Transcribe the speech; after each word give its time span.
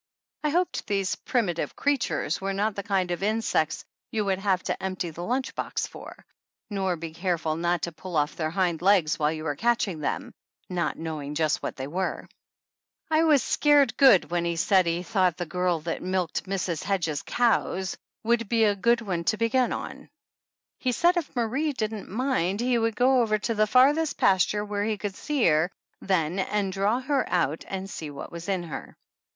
I 0.43 0.49
hoped 0.49 0.87
these 0.87 1.15
"primitive 1.15 1.75
creatures" 1.75 2.41
were 2.41 2.53
not 2.55 2.73
the 2.73 2.81
kind 2.81 3.11
of 3.11 3.21
insects 3.21 3.85
you 4.09 4.25
would 4.25 4.39
have 4.39 4.63
to 4.63 4.81
empty 4.83 5.11
the 5.11 5.21
lunch 5.23 5.53
box 5.53 5.85
for, 5.85 6.25
nor 6.71 6.95
be 6.95 7.13
careful 7.13 7.55
not 7.55 7.83
to 7.83 7.91
pull 7.91 8.15
off 8.17 8.35
their 8.35 8.49
hind 8.49 8.81
legs 8.81 9.19
while 9.19 9.31
you 9.31 9.43
were 9.43 9.55
catching 9.55 9.99
them, 9.99 10.33
not 10.67 10.97
knowing 10.97 11.35
just 11.35 11.61
what 11.61 11.75
they 11.75 11.85
were. 11.85 12.27
I 13.11 13.25
was 13.25 13.43
scared 13.43 13.95
good 13.95 14.31
when 14.31 14.43
he 14.43 14.55
said 14.55 14.87
he 14.87 15.03
thought 15.03 15.37
the 15.37 15.45
girl 15.45 15.81
that 15.81 16.01
milked 16.01 16.45
Mrs. 16.45 16.81
Hedges' 16.83 17.21
cows 17.21 17.95
would 18.23 18.41
83 18.41 18.49
THE 18.49 18.55
ANNALS 18.65 18.71
OF 18.71 18.75
ANN 18.75 18.75
be 18.77 18.79
a 18.79 18.81
good 18.81 19.01
one 19.01 19.23
to 19.25 19.37
begin 19.37 19.71
on. 19.71 20.09
He 20.79 20.91
said 20.93 21.15
if 21.15 21.35
Marie 21.35 21.73
didn't 21.73 22.09
mind 22.09 22.59
he 22.59 22.79
would 22.79 22.95
go 22.95 23.21
over 23.21 23.37
to 23.37 23.53
the 23.53 23.67
farthest 23.67 24.17
pasture 24.17 24.65
where 24.65 24.83
he 24.83 24.97
could 24.97 25.13
see 25.13 25.45
her 25.45 25.69
then 26.01 26.39
and 26.39 26.73
draw 26.73 27.01
her 27.01 27.29
out 27.29 27.59
to 27.69 27.87
see 27.87 28.09
what 28.09 28.31
was 28.31 28.49
m 28.49 28.63
her! 28.63 28.97